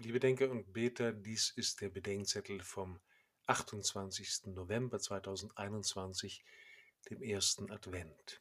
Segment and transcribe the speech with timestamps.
[0.00, 3.00] Liebe Denker und Beter, dies ist der Bedenkzettel vom
[3.48, 4.46] 28.
[4.54, 6.44] November 2021,
[7.10, 8.40] dem ersten Advent.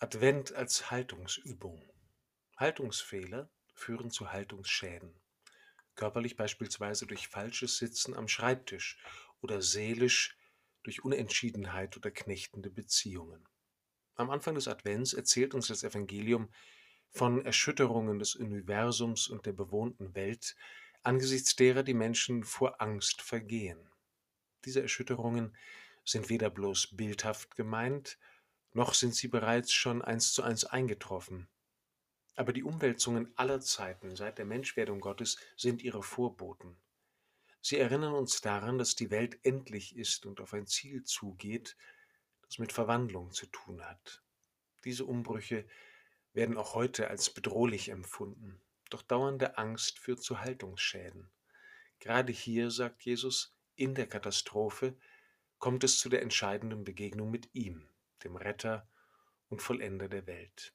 [0.00, 1.82] Advent als Haltungsübung.
[2.58, 5.18] Haltungsfehler führen zu Haltungsschäden.
[5.94, 8.98] Körperlich beispielsweise durch falsches Sitzen am Schreibtisch
[9.40, 10.36] oder seelisch
[10.82, 13.48] durch Unentschiedenheit oder knechtende Beziehungen.
[14.16, 16.52] Am Anfang des Advents erzählt uns das Evangelium
[17.12, 20.56] von Erschütterungen des Universums und der bewohnten Welt,
[21.02, 23.78] angesichts derer die Menschen vor Angst vergehen.
[24.64, 25.54] Diese Erschütterungen
[26.04, 28.18] sind weder bloß bildhaft gemeint,
[28.72, 31.48] noch sind sie bereits schon eins zu eins eingetroffen.
[32.34, 36.76] Aber die Umwälzungen aller Zeiten seit der Menschwerdung Gottes sind ihre Vorboten.
[37.60, 41.76] Sie erinnern uns daran, dass die Welt endlich ist und auf ein Ziel zugeht,
[42.46, 44.22] das mit Verwandlung zu tun hat.
[44.84, 45.66] Diese Umbrüche
[46.32, 48.60] werden auch heute als bedrohlich empfunden.
[48.90, 51.30] Doch dauernde Angst führt zu Haltungsschäden.
[51.98, 54.96] Gerade hier, sagt Jesus, in der Katastrophe
[55.58, 57.88] kommt es zu der entscheidenden Begegnung mit ihm,
[58.24, 58.88] dem Retter
[59.48, 60.74] und Vollender der Welt.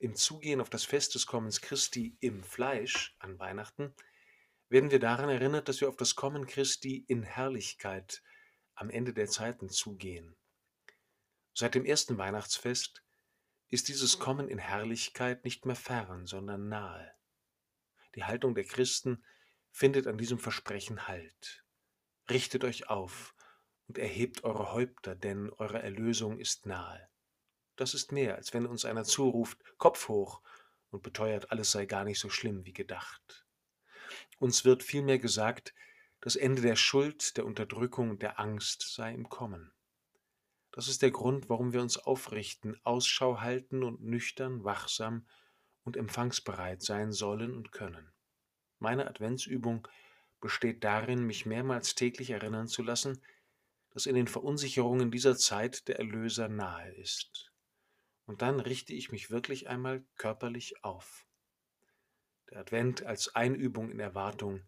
[0.00, 3.94] Im Zugehen auf das Fest des Kommens Christi im Fleisch an Weihnachten
[4.68, 8.22] werden wir daran erinnert, dass wir auf das Kommen Christi in Herrlichkeit
[8.74, 10.36] am Ende der Zeiten zugehen.
[11.54, 13.02] Seit dem ersten Weihnachtsfest
[13.68, 17.12] ist dieses Kommen in Herrlichkeit nicht mehr fern, sondern nahe.
[18.14, 19.24] Die Haltung der Christen
[19.70, 21.64] findet an diesem Versprechen Halt.
[22.30, 23.34] Richtet euch auf
[23.88, 27.08] und erhebt eure Häupter, denn eure Erlösung ist nahe.
[27.76, 30.40] Das ist mehr, als wenn uns einer zuruft, Kopf hoch,
[30.90, 33.44] und beteuert, alles sei gar nicht so schlimm wie gedacht.
[34.38, 35.74] Uns wird vielmehr gesagt,
[36.20, 39.72] das Ende der Schuld, der Unterdrückung und der Angst sei im Kommen.
[40.76, 45.26] Das ist der Grund, warum wir uns aufrichten, Ausschau halten und nüchtern, wachsam
[45.84, 48.12] und empfangsbereit sein sollen und können.
[48.78, 49.88] Meine Adventsübung
[50.38, 53.22] besteht darin, mich mehrmals täglich erinnern zu lassen,
[53.88, 57.50] dass in den Verunsicherungen dieser Zeit der Erlöser nahe ist.
[58.26, 61.24] Und dann richte ich mich wirklich einmal körperlich auf.
[62.50, 64.62] Der Advent als Einübung in Erwartung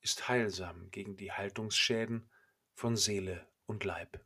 [0.00, 2.30] ist heilsam gegen die Haltungsschäden
[2.72, 4.24] von Seele und Leib.